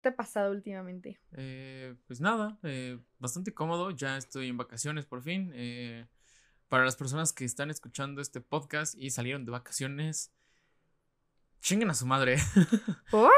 [0.00, 1.18] te ha pasado últimamente?
[1.32, 3.90] Eh, pues nada, eh, bastante cómodo.
[3.90, 5.52] Ya estoy en vacaciones por fin.
[5.54, 6.06] Eh,
[6.68, 10.32] para las personas que están escuchando este podcast y salieron de vacaciones,
[11.60, 12.36] chinguen a su madre.
[13.10, 13.32] ¿Por?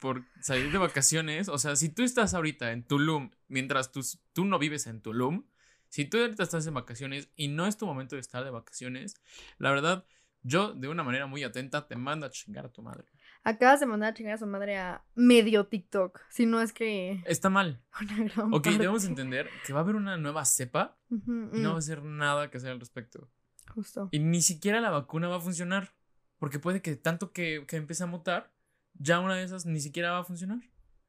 [0.00, 1.48] Por salir de vacaciones.
[1.48, 4.00] O sea, si tú estás ahorita en Tulum, mientras tú,
[4.32, 5.46] tú no vives en Tulum,
[5.88, 9.14] si tú ahorita estás en vacaciones y no es tu momento de estar de vacaciones,
[9.58, 10.04] la verdad,
[10.42, 13.06] yo de una manera muy atenta te mando a chingar a tu madre.
[13.48, 16.20] Acabas de mandar a chingar a su madre a medio TikTok.
[16.30, 17.22] Si no es que.
[17.26, 17.80] Está mal.
[18.00, 18.70] Una gran Ok, parte.
[18.72, 22.02] debemos entender que va a haber una nueva cepa y no va mm, a hacer
[22.02, 23.30] nada que hacer al respecto.
[23.72, 24.08] Justo.
[24.10, 25.94] Y ni siquiera la vacuna va a funcionar.
[26.38, 28.52] Porque puede que tanto que, que empiece a mutar,
[28.94, 30.58] ya una de esas ni siquiera va a funcionar.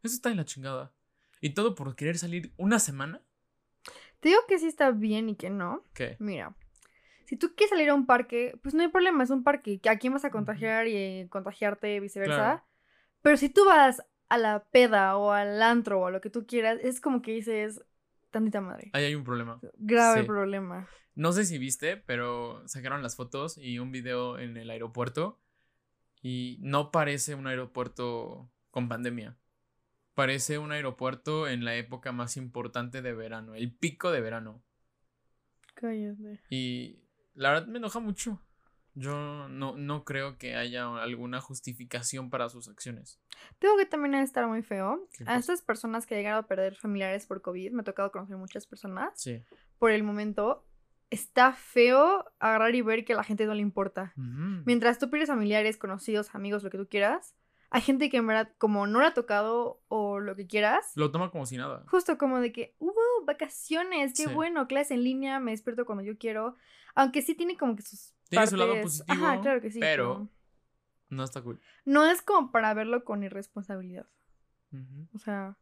[0.03, 0.93] Eso está en la chingada.
[1.41, 3.19] Y todo por querer salir una semana.
[4.19, 5.83] Te digo que sí está bien y que no.
[5.95, 6.17] ¿Qué?
[6.19, 6.55] Mira.
[7.27, 9.81] Si tú quieres salir a un parque, pues no hay problema, es un parque.
[9.89, 12.35] ¿A quién vas a contagiar y eh, contagiarte, viceversa?
[12.35, 12.63] Claro.
[13.21, 16.47] Pero si tú vas a la peda o al antro o a lo que tú
[16.47, 17.83] quieras, es como que dices,
[18.31, 18.91] tantita madre.
[18.93, 19.59] Ahí hay un problema.
[19.77, 20.25] Grave Sí.
[20.25, 20.87] problema.
[21.15, 25.41] No sé si viste, pero sacaron las fotos y un video en el aeropuerto.
[26.21, 29.35] Y no parece un aeropuerto con pandemia.
[30.13, 34.63] Parece un aeropuerto en la época más importante de verano, el pico de verano.
[35.75, 36.39] Cállate.
[36.49, 37.01] Y
[37.37, 38.41] la verdad me enoja mucho.
[38.95, 43.21] Yo no, no creo que haya alguna justificación para sus acciones.
[43.59, 45.07] Tengo que también estar muy feo.
[45.13, 48.37] ¿Qué A estas personas que llegaron a perder familiares por COVID, me ha tocado conocer
[48.37, 49.11] muchas personas.
[49.15, 49.43] Sí.
[49.77, 50.65] Por el momento,
[51.11, 54.13] está feo agarrar y ver que a la gente no le importa.
[54.15, 57.35] Mientras tú pierdes familiares, conocidos, amigos, lo que tú quieras,
[57.69, 61.11] hay gente que en verdad, como no le ha tocado o lo que quieras, Lo
[61.11, 61.83] toma como si nada.
[61.89, 62.91] justo como de que, uh,
[63.25, 64.33] vacaciones, qué Sí.
[64.33, 66.55] bueno, clases en línea, me despierto cuando yo quiero.
[66.95, 68.13] Aunque sí tiene como que sus.
[68.29, 69.79] Tiene su lado partes- positivo, Ajá, claro que sí.
[69.79, 70.27] pero-
[71.09, 71.61] No está cool.
[71.85, 74.05] No es como para verlo con irresponsabilidad.
[75.13, 75.55] O sea,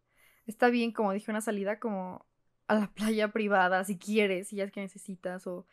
[0.48, 2.26] está bien, como dije, una salida como
[2.68, 5.68] a la playa privada, si quieres, si ya es que necesitas, o.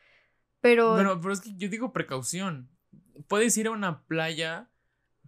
[0.61, 0.92] Pero.
[0.92, 2.68] Bueno, pero es que yo digo precaución.
[3.29, 4.68] Puedes ir a una playa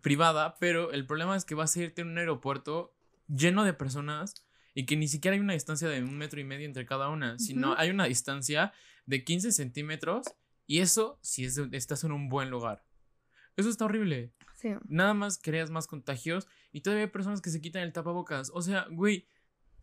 [0.04, 2.94] privada, pero el problema es que vas a irte a un aeropuerto
[3.26, 6.66] lleno de personas y que ni siquiera hay una distancia de un metro y medio
[6.66, 8.75] entre cada una, sino hay una distancia
[9.06, 10.26] de 15 centímetros
[10.66, 12.84] y eso si es, estás en un buen lugar.
[13.56, 14.34] Eso está horrible.
[14.56, 14.75] sí.
[14.87, 18.50] Nada más creas más contagios y todavía hay personas que se quitan el tapabocas.
[18.53, 19.26] O sea, güey,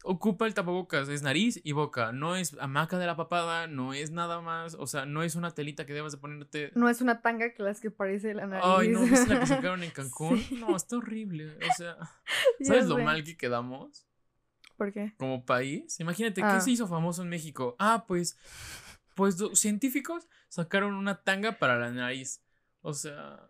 [0.03, 4.12] ocupa el tapabocas, es nariz y boca, no es hamaca de la papada, no es
[4.12, 6.72] nada más, o sea, no es una telita que debas de ponerte.
[6.75, 8.66] No es una tanga que las que parece la nariz.
[8.67, 10.39] Ay, no, ¿viste la que sacaron en Cancún?
[10.39, 10.56] Sí.
[10.56, 11.57] No, está horrible.
[11.69, 11.97] O sea,
[12.62, 14.06] ¿sabes lo mal que quedamos
[14.78, 15.13] ¿Por qué?
[15.17, 16.00] como país?
[16.00, 16.62] Imagínate, ¿qué Ah.
[16.62, 17.75] se hizo famoso en México?
[17.78, 18.38] Ah, pues,
[19.16, 22.41] pues los científicos sacaron una tanga para la nariz.
[22.81, 23.47] O sea,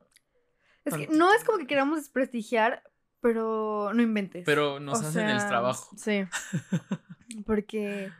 [0.83, 2.83] Es que no es como que queramos desprestigiar,
[3.21, 4.43] pero no inventes.
[4.45, 5.95] pero nos O hacen el sea, trabajo.
[5.97, 6.25] Sí.
[7.45, 8.11] Porque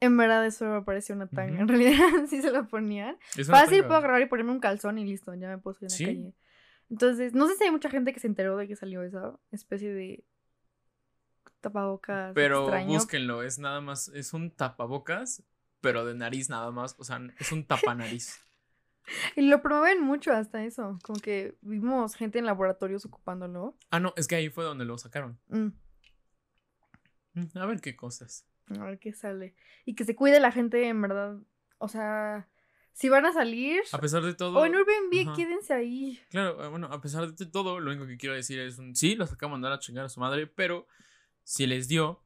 [0.00, 1.60] en verdad eso me pareció una tanga.
[1.60, 1.92] En realidad
[2.28, 3.16] sí se la ponían.
[3.46, 6.04] Fácil puedo agarrar y ponerme un calzón y listo, ya me puedo salir en Sí.
[6.04, 6.34] la calle.
[6.90, 9.92] Entonces, no sé si hay mucha gente que se enteró de que salió esa especie
[9.92, 10.24] de
[11.60, 12.88] tapabocas Pero extraño.
[12.88, 15.42] búsquenlo, es nada más, es un tapabocas,
[15.80, 18.40] pero de nariz nada más, o sea, es un tapanariz.
[19.36, 20.98] Y lo promueven mucho hasta eso.
[21.02, 23.76] Como que vimos gente en laboratorios ocupándolo.
[23.90, 25.38] ah, no, es que ahí fue donde lo sacaron.
[25.48, 25.68] Mm,
[27.34, 28.46] Mm, A ver qué cosas.
[28.78, 29.54] a ver qué sale.
[29.84, 31.38] Y que se cuide la gente, en verdad.
[31.78, 32.48] O sea,
[32.92, 33.82] si van a salir.
[33.92, 34.58] A pesar de todo.
[34.58, 35.36] O en Airbnb, Ajá.
[35.36, 36.20] quédense ahí.
[36.30, 39.14] Claro, eh, bueno, a pesar de todo, lo único que quiero decir es un sí,
[39.14, 40.86] los acabo de mandar a chingar a su madre, pero
[41.44, 42.20] si les dio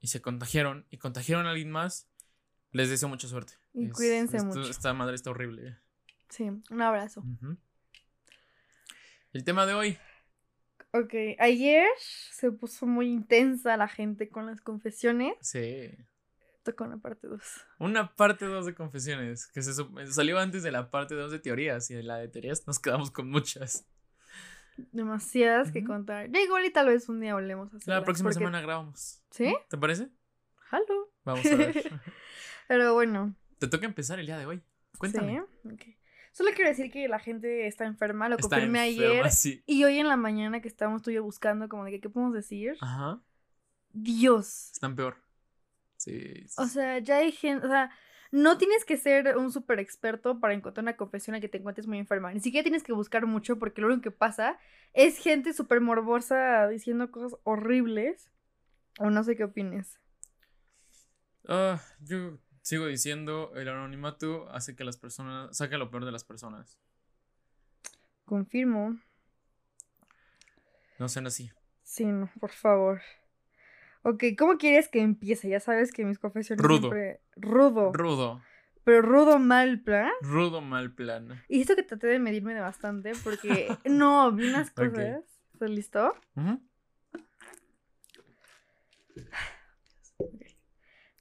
[0.00, 2.08] y se contagiaron y contagiaron a alguien más,
[2.70, 3.54] les deseo mucha suerte.
[3.72, 4.70] Y Es- cuídense esto- mucho.
[4.70, 5.78] Esta madre está horrible.
[6.28, 7.24] Sí, un abrazo.
[9.32, 9.98] El tema de hoy.
[10.92, 15.34] Ok, ayer se puso muy intensa la gente con las confesiones.
[15.40, 15.90] Sí.
[16.62, 17.42] Tocó una parte 2.
[17.80, 19.72] Una parte 2 de confesiones, que se
[20.12, 23.10] salió antes de la parte 2 de teorías, y en la de teorías nos quedamos
[23.10, 23.86] con muchas.
[24.92, 26.30] Demasiadas que contar.
[26.30, 27.94] Ya igual y tal vez un día volvemos a hacer.
[27.94, 29.20] La próxima semana grabamos.
[29.30, 29.54] ¿Sí?
[29.68, 30.08] ¿Te parece?
[30.56, 31.12] Jalo.
[31.24, 32.00] Vamos a ver.
[32.68, 33.34] Pero bueno.
[33.58, 34.62] Te toca empezar el día de hoy.
[34.96, 35.44] Cuéntame.
[35.62, 36.03] Sí, ok.
[36.34, 39.30] Solo quiero decir que la gente está enferma, lo Está confirmé enferma, ayer.
[39.30, 39.62] sí.
[39.66, 42.10] Y hoy en la mañana que estábamos tú y yo buscando, como de que, ¿qué
[42.10, 42.76] podemos decir?
[42.80, 43.20] Ajá.
[43.92, 44.72] Dios.
[44.72, 45.16] Están peor.
[45.96, 46.44] Sí.
[46.58, 47.92] O sea, ya hay gente, o sea,
[48.32, 51.86] no tienes que ser un súper experto para encontrar una confesión en que te encuentres
[51.86, 52.32] muy enferma.
[52.32, 54.58] Ni siquiera tienes que buscar mucho porque lo único que pasa
[54.92, 58.28] es gente súper morbosa diciendo cosas horribles.
[58.98, 60.00] O no sé qué opines.
[61.48, 66.24] Ah, yo sigo diciendo, el anonimato hace que las personas, saca lo peor de las
[66.24, 66.78] personas.
[68.24, 68.98] Confirmo.
[70.98, 71.50] No sean así.
[71.82, 73.02] Sí, no, por favor.
[74.02, 75.50] Ok, ¿cómo quieres que empiece?
[75.50, 76.80] Ya sabes que mis confesiones Rudo.
[76.80, 77.20] siempre...
[77.36, 77.92] Rudo.
[77.92, 78.42] Rudo.
[78.82, 80.12] Pero rudo mal plan.
[80.22, 81.42] Rudo mal plan.
[81.48, 83.76] Y esto que traté de medirme de bastante porque...
[83.84, 85.22] no, vi unas cosas.
[85.52, 86.14] ¿Estás listo?
[86.34, 86.60] Ujú.